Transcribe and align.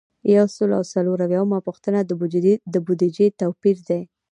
یو 0.35 0.45
سل 0.55 0.69
او 0.77 0.83
څلور 0.93 1.17
اویایمه 1.25 1.59
پوښتنه 1.67 1.99
د 2.73 2.75
بودیجې 2.85 3.25
توپیر 3.39 3.77
دی. 3.89 4.01